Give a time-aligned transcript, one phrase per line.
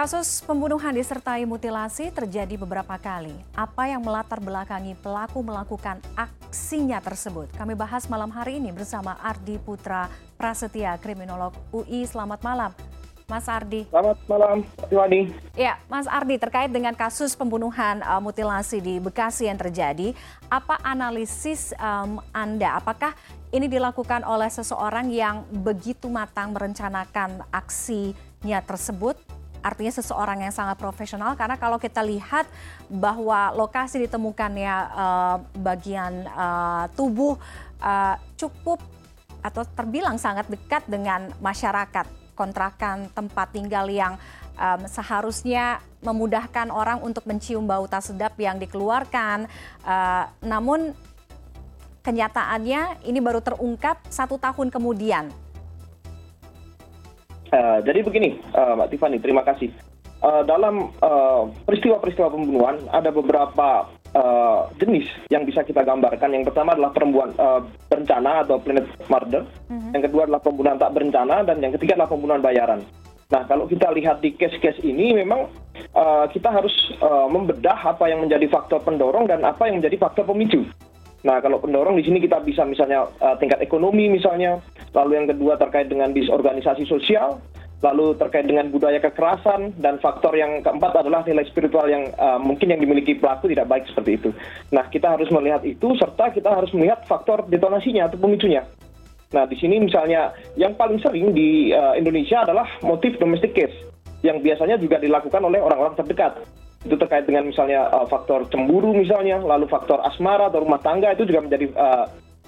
[0.00, 3.36] Kasus pembunuhan disertai mutilasi terjadi beberapa kali.
[3.52, 7.52] Apa yang melatar belakangi pelaku melakukan aksinya tersebut?
[7.52, 10.08] Kami bahas malam hari ini bersama Ardi Putra
[10.40, 12.08] Prasetya, kriminolog UI.
[12.08, 12.72] Selamat malam,
[13.28, 13.84] Mas Ardi.
[13.92, 15.36] Selamat malam, Tiwani.
[15.52, 20.16] Ya, Mas Ardi, terkait dengan kasus pembunuhan uh, mutilasi di Bekasi yang terjadi,
[20.48, 22.80] apa analisis um, Anda?
[22.80, 23.12] Apakah
[23.52, 31.36] ini dilakukan oleh seseorang yang begitu matang merencanakan aksinya tersebut artinya seseorang yang sangat profesional
[31.36, 32.48] karena kalau kita lihat
[32.88, 37.36] bahwa lokasi ditemukannya uh, bagian uh, tubuh
[37.80, 38.80] uh, cukup
[39.40, 42.06] atau terbilang sangat dekat dengan masyarakat.
[42.36, 44.16] Kontrakan tempat tinggal yang
[44.56, 49.44] um, seharusnya memudahkan orang untuk mencium bau tak sedap yang dikeluarkan.
[49.84, 50.96] Uh, namun
[52.00, 55.28] kenyataannya ini baru terungkap satu tahun kemudian
[57.50, 59.74] Eh, jadi begini, uh, Mbak Tiffany, terima kasih.
[60.20, 60.92] Uh, dalam
[61.64, 66.30] peristiwa-peristiwa uh, pembunuhan ada beberapa uh, jenis yang bisa kita gambarkan.
[66.30, 69.42] Yang pertama adalah perempuan uh, berencana atau planet murder.
[69.66, 69.90] Uh-huh.
[69.96, 72.80] Yang kedua adalah pembunuhan tak berencana dan yang ketiga adalah pembunuhan bayaran.
[73.30, 75.46] Nah, kalau kita lihat di case-case ini memang
[75.94, 80.26] uh, kita harus uh, membedah apa yang menjadi faktor pendorong dan apa yang menjadi faktor
[80.26, 80.66] pemicu.
[81.20, 84.56] Nah, kalau pendorong di sini kita bisa misalnya uh, tingkat ekonomi misalnya,
[84.96, 87.36] lalu yang kedua terkait dengan disorganisasi sosial,
[87.84, 92.72] lalu terkait dengan budaya kekerasan, dan faktor yang keempat adalah nilai spiritual yang uh, mungkin
[92.72, 94.30] yang dimiliki pelaku tidak baik seperti itu.
[94.72, 98.64] Nah, kita harus melihat itu, serta kita harus melihat faktor detonasinya atau pemicunya.
[99.36, 103.76] Nah, di sini misalnya yang paling sering di uh, Indonesia adalah motif domestic case,
[104.24, 106.40] yang biasanya juga dilakukan oleh orang-orang terdekat
[106.80, 111.28] itu terkait dengan misalnya uh, faktor cemburu misalnya, lalu faktor asmara atau rumah tangga itu
[111.28, 112.06] juga menjadi uh,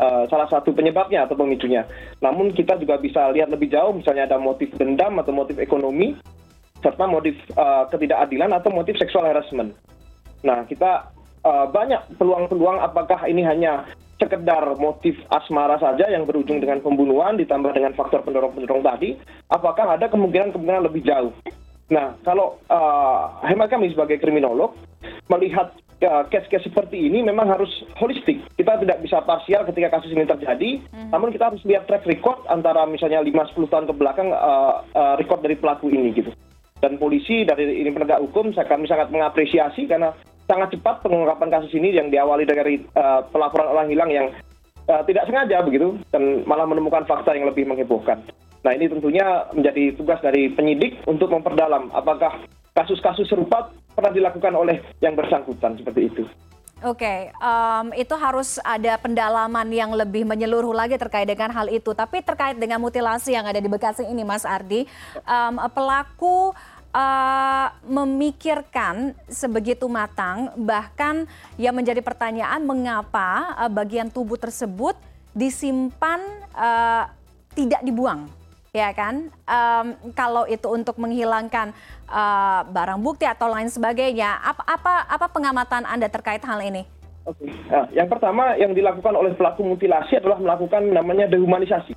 [0.00, 1.84] uh, salah satu penyebabnya atau pemicunya.
[2.24, 6.16] Namun kita juga bisa lihat lebih jauh misalnya ada motif dendam atau motif ekonomi
[6.80, 9.72] serta motif uh, ketidakadilan atau motif seksual harassment.
[10.44, 11.08] Nah, kita
[11.44, 13.88] uh, banyak peluang-peluang apakah ini hanya
[14.20, 19.16] sekedar motif asmara saja yang berujung dengan pembunuhan ditambah dengan faktor pendorong-pendorong tadi,
[19.48, 21.32] apakah ada kemungkinan-kemungkinan lebih jauh?
[21.92, 24.72] Nah kalau uh, hemat kami sebagai kriminolog
[25.28, 25.72] melihat
[26.04, 28.40] uh, case-case seperti ini memang harus holistik.
[28.56, 31.10] Kita tidak bisa parsial ketika kasus ini terjadi, hmm.
[31.12, 35.40] namun kita harus lihat track record antara misalnya 5-10 tahun ke belakang uh, uh, record
[35.44, 36.32] dari pelaku ini gitu.
[36.80, 40.12] Dan polisi dari ini penegak hukum kami sangat mengapresiasi karena
[40.44, 44.26] sangat cepat pengungkapan kasus ini yang diawali dari uh, pelaporan orang hilang yang
[44.92, 48.20] uh, tidak sengaja begitu dan malah menemukan fakta yang lebih menghebohkan
[48.64, 54.56] nah ini tentunya menjadi tugas dari penyidik untuk memperdalam apakah kasus kasus serupa pernah dilakukan
[54.56, 56.24] oleh yang bersangkutan seperti itu
[56.84, 61.96] Oke, um, itu harus ada pendalaman yang lebih menyeluruh lagi terkait dengan hal itu.
[61.96, 64.84] Tapi terkait dengan mutilasi yang ada di Bekasi ini, Mas Ardi,
[65.24, 66.52] um, pelaku
[66.92, 71.24] uh, memikirkan sebegitu matang, bahkan
[71.56, 74.92] yang menjadi pertanyaan mengapa uh, bagian tubuh tersebut
[75.32, 76.20] disimpan
[76.52, 77.08] uh,
[77.56, 78.28] tidak dibuang
[78.74, 79.30] ya kan?
[80.18, 81.70] Kalau itu untuk menghilangkan
[82.10, 86.82] uh, barang bukti atau lain sebagainya, apa apa, apa pengamatan anda terkait hal ini?
[87.24, 91.96] Oke, nah, yang pertama yang dilakukan oleh pelaku mutilasi adalah melakukan namanya dehumanisasi.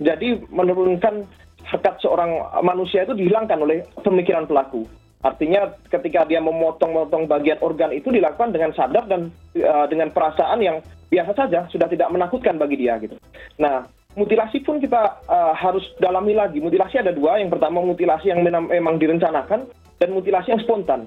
[0.00, 1.28] Jadi menurunkan
[1.66, 4.86] hakikat seorang manusia itu dihilangkan oleh pemikiran pelaku.
[5.20, 10.78] Artinya ketika dia memotong-motong bagian organ itu dilakukan dengan sadar dan uh, dengan perasaan yang
[11.10, 13.18] biasa saja, sudah tidak menakutkan bagi dia gitu.
[13.58, 13.84] Nah,
[14.16, 16.58] mutilasi pun kita uh, harus dalami lagi.
[16.58, 17.38] Mutilasi ada dua.
[17.38, 19.68] Yang pertama mutilasi yang memang direncanakan
[20.00, 21.06] dan mutilasi yang spontan.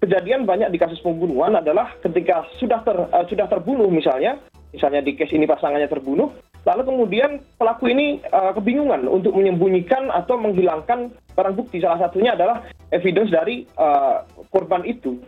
[0.00, 4.40] Kejadian banyak di kasus pembunuhan adalah ketika sudah ter, uh, sudah terbunuh misalnya,
[4.72, 6.32] misalnya di case ini pasangannya terbunuh,
[6.64, 11.84] lalu kemudian pelaku ini uh, kebingungan untuk menyembunyikan atau menghilangkan barang bukti.
[11.84, 15.20] Salah satunya adalah evidence dari uh, korban itu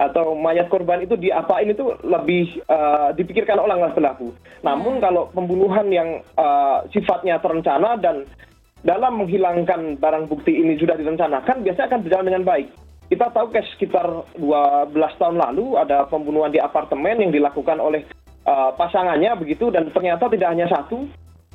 [0.00, 4.32] atau mayat korban itu diapain itu lebih uh, dipikirkan oleh pelaku.
[4.64, 5.02] Namun hmm.
[5.04, 8.24] kalau pembunuhan yang uh, sifatnya terencana dan
[8.82, 12.68] dalam menghilangkan barang bukti ini sudah direncanakan, biasanya akan berjalan dengan baik.
[13.12, 14.06] Kita tahu kayak sekitar
[14.40, 18.08] 12 tahun lalu ada pembunuhan di apartemen yang dilakukan oleh
[18.48, 21.06] uh, pasangannya begitu dan ternyata tidak hanya satu.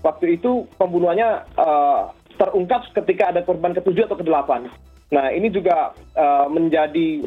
[0.05, 4.69] Waktu itu pembunuhannya uh, terungkap ketika ada korban ketujuh atau kedelapan.
[5.09, 7.25] Nah ini juga uh, menjadi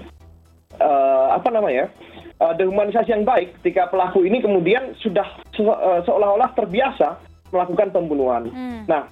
[0.81, 1.93] uh, apa namanya
[2.41, 7.21] uh, dehumanisasi yang baik ketika pelaku ini kemudian sudah se uh, seolah-olah terbiasa
[7.53, 8.49] melakukan pembunuhan.
[8.51, 8.83] Hmm.
[8.89, 9.07] Nah,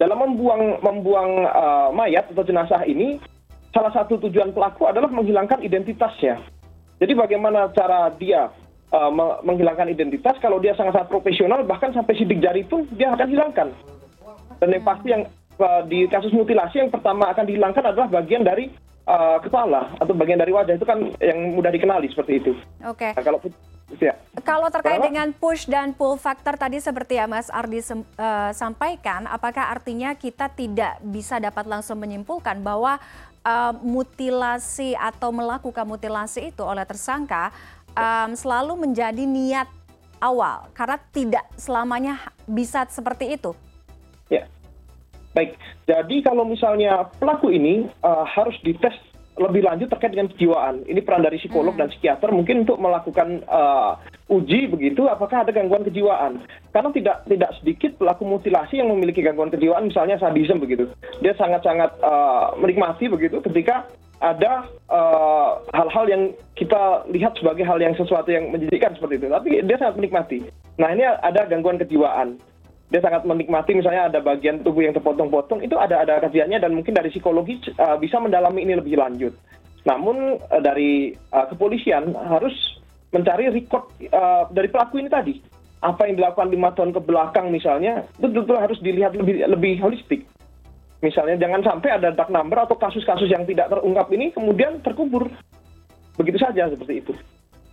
[0.00, 3.22] dalam membuang membuang uh, mayat atau jenazah ini,
[3.70, 6.40] salah satu tujuan pelaku adalah menghilangkan identitasnya.
[6.98, 8.50] Jadi bagaimana cara dia
[8.94, 9.10] uh,
[9.42, 13.68] menghilangkan identitas kalau dia sangat-sangat profesional bahkan sampai sidik jari pun dia akan hilangkan.
[14.62, 15.22] Dan yang pasti yang
[15.58, 18.70] uh, di kasus mutilasi yang pertama akan dihilangkan adalah bagian dari
[19.06, 22.52] uh, kepala atau bagian dari wajah itu kan yang mudah dikenali seperti itu.
[22.86, 23.10] Oke.
[23.10, 23.12] Okay.
[23.18, 23.38] Nah, kalau
[24.00, 24.14] ya.
[24.42, 25.08] Kalau terkait Kenapa?
[25.10, 28.02] dengan push dan pull factor tadi seperti yang Mas Ardi uh,
[28.54, 32.96] sampaikan, apakah artinya kita tidak bisa dapat langsung menyimpulkan bahwa
[33.44, 37.52] uh, mutilasi atau melakukan mutilasi itu oleh tersangka
[37.92, 39.68] um, selalu menjadi niat
[40.22, 42.14] awal karena tidak selamanya
[42.46, 43.52] bisa seperti itu?
[44.30, 44.48] Ya,
[45.32, 45.56] baik.
[45.88, 48.94] Jadi kalau misalnya pelaku ini uh, harus dites
[49.40, 50.84] lebih lanjut terkait dengan kejiwaan.
[50.84, 51.80] Ini peran dari psikolog hmm.
[51.80, 53.96] dan psikiater mungkin untuk melakukan uh,
[54.28, 56.44] uji begitu apakah ada gangguan kejiwaan.
[56.68, 60.84] Karena tidak tidak sedikit pelaku mutilasi yang memiliki gangguan kejiwaan misalnya sadisme begitu.
[61.24, 63.88] Dia sangat-sangat uh, menikmati begitu ketika
[64.22, 64.70] ada
[65.74, 66.22] hal-hal uh, yang
[66.54, 69.26] kita lihat sebagai hal yang sesuatu yang menjadikan seperti itu.
[69.32, 70.38] Tapi dia sangat menikmati.
[70.76, 72.36] Nah ini ada gangguan kejiwaan
[72.92, 76.92] dia sangat menikmati misalnya ada bagian tubuh yang terpotong-potong itu ada ada kajiannya dan mungkin
[76.92, 79.32] dari psikologi uh, bisa mendalami ini lebih lanjut.
[79.88, 82.52] Namun uh, dari uh, kepolisian harus
[83.08, 85.40] mencari record uh, dari pelaku ini tadi
[85.80, 90.28] apa yang dilakukan lima tahun ke belakang misalnya betul-betul harus dilihat lebih lebih holistik.
[91.00, 95.32] Misalnya jangan sampai ada dark number atau kasus-kasus yang tidak terungkap ini kemudian terkubur
[96.20, 97.16] begitu saja seperti itu.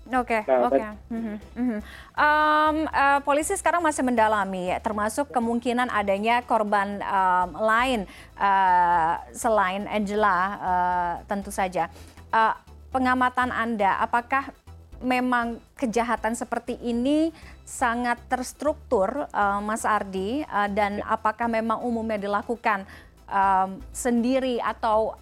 [0.10, 0.74] Oke, okay, nah, oke.
[0.74, 0.90] Okay.
[1.14, 1.36] Mm -hmm.
[1.54, 1.80] Mm -hmm.
[2.18, 8.10] um, uh, polisi sekarang masih mendalami, termasuk kemungkinan adanya korban um, lain
[8.42, 11.94] uh, selain Angela, uh, tentu saja.
[12.34, 12.58] Uh,
[12.90, 14.50] pengamatan Anda, apakah
[14.98, 17.30] memang kejahatan seperti ini
[17.64, 22.90] sangat terstruktur, uh, Mas Ardi, uh, dan apakah memang umumnya dilakukan
[23.30, 25.14] um, sendiri atau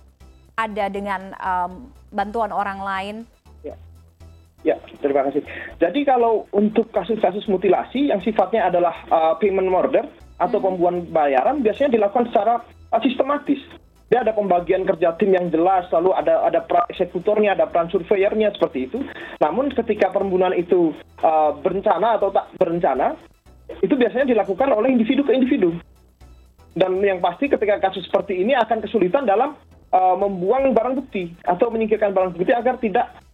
[0.57, 3.15] ada dengan um, bantuan orang lain?
[4.67, 5.47] Ya, terima kasih.
[5.79, 10.03] Jadi kalau untuk kasus-kasus mutilasi yang sifatnya adalah uh, payment murder
[10.35, 10.65] atau hmm.
[10.67, 12.59] pembunuhan bayaran biasanya dilakukan secara
[12.91, 13.63] uh, sistematis.
[14.11, 18.55] Dia ada pembagian kerja tim yang jelas, lalu ada ada peran eksekutornya, ada peran surveyornya
[18.55, 18.99] seperti itu.
[19.39, 20.91] Namun ketika pembunuhan itu
[21.23, 23.15] uh, berencana atau tak berencana,
[23.79, 25.75] itu biasanya dilakukan oleh individu ke individu.
[26.75, 29.55] Dan yang pasti ketika kasus seperti ini akan kesulitan dalam
[29.91, 33.26] uh, membuang barang bukti atau menyingkirkan barang bukti agar tidak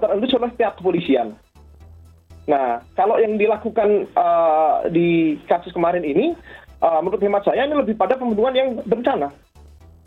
[0.00, 1.36] terendus oleh pihak kepolisian.
[2.46, 6.38] Nah, kalau yang dilakukan uh, di kasus kemarin ini,
[6.78, 9.34] uh, menurut hemat saya ini lebih pada pembunuhan yang berencana.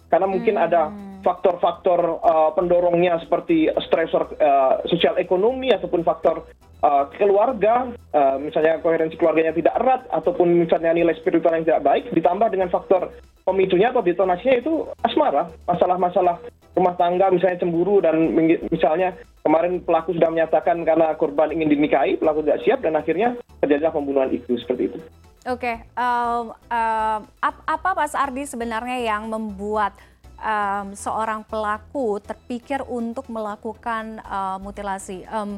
[0.09, 0.65] Karena mungkin hmm.
[0.65, 0.81] ada
[1.19, 6.47] faktor-faktor uh, pendorongnya seperti stressor uh, sosial ekonomi ataupun faktor
[6.79, 12.03] uh, keluarga, uh, misalnya koherensi keluarganya tidak erat ataupun misalnya nilai spiritual yang tidak baik,
[12.15, 13.11] ditambah dengan faktor
[13.43, 14.73] pemicunya atau detonasinya itu
[15.03, 16.39] asmara, masalah-masalah
[16.77, 18.33] rumah tangga misalnya cemburu dan
[18.69, 23.93] misalnya kemarin pelaku sudah menyatakan karena korban ingin dinikahi, pelaku tidak siap dan akhirnya terjadilah
[23.93, 24.99] pembunuhan itu seperti itu.
[25.47, 25.75] Oke, okay.
[25.95, 29.95] um, um, apa Mas Ardi sebenarnya yang membuat
[30.35, 35.23] um, seorang pelaku terpikir untuk melakukan uh, mutilasi?
[35.31, 35.57] Um,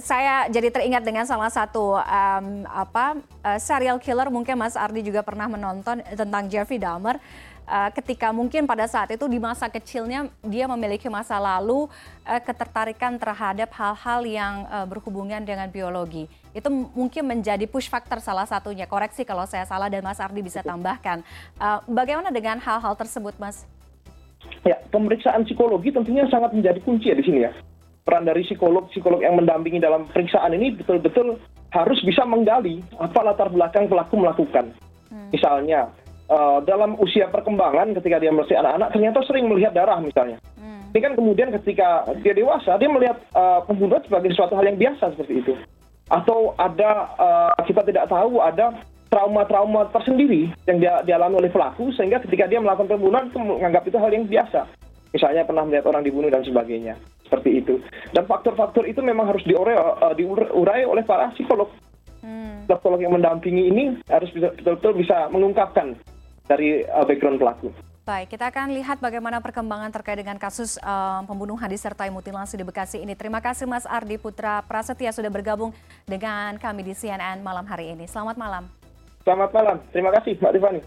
[0.00, 5.24] saya jadi teringat dengan salah satu um, apa uh, serial killer mungkin Mas Ardi juga
[5.24, 7.16] pernah menonton tentang Jeffrey Dahmer
[7.70, 11.86] uh, ketika mungkin pada saat itu di masa kecilnya dia memiliki masa lalu
[12.26, 16.26] uh, ketertarikan terhadap hal-hal yang uh, berhubungan dengan biologi.
[16.50, 18.90] Itu mungkin menjadi push factor salah satunya.
[18.90, 21.22] Koreksi kalau saya salah dan Mas Ardi bisa tambahkan.
[21.54, 23.62] Uh, bagaimana dengan hal-hal tersebut, Mas?
[24.66, 27.54] Ya, pemeriksaan psikologi tentunya sangat menjadi kunci ya di sini ya.
[28.02, 31.38] Peran dari psikolog, psikolog yang mendampingi dalam periksaan ini betul-betul
[31.70, 34.74] harus bisa menggali apa latar belakang pelaku melakukan.
[35.12, 35.30] Hmm.
[35.30, 35.92] Misalnya,
[36.62, 40.38] dalam usia perkembangan ketika dia masih anak-anak ternyata sering melihat darah misalnya.
[40.54, 40.86] Hmm.
[40.94, 45.14] Ini kan kemudian ketika dia dewasa dia melihat uh, pembunuhan sebagai suatu hal yang biasa
[45.14, 45.54] seperti itu.
[46.10, 48.74] Atau ada uh, kita tidak tahu ada
[49.10, 53.98] trauma-trauma tersendiri yang dia dialami oleh pelaku sehingga ketika dia melakukan pembunuhan itu menganggap itu
[53.98, 54.66] hal yang biasa.
[55.10, 56.94] Misalnya pernah melihat orang dibunuh dan sebagainya.
[57.26, 57.82] Seperti itu.
[58.14, 61.70] Dan faktor-faktor itu memang harus diurai, uh, diurai oleh para psikolog.
[62.22, 62.66] Hmm.
[62.66, 65.94] Psikolog yang mendampingi ini harus betul-betul bisa mengungkapkan
[66.50, 67.70] dari uh, background pelaku.
[68.02, 72.98] Baik, kita akan lihat bagaimana perkembangan terkait dengan kasus um, pembunuhan disertai mutilasi di Bekasi
[73.06, 73.14] ini.
[73.14, 75.70] Terima kasih Mas Ardi Putra Prasetya sudah bergabung
[76.10, 78.10] dengan kami di CNN malam hari ini.
[78.10, 78.66] Selamat malam.
[79.22, 80.80] Selamat malam, terima kasih Mbak Tiffany.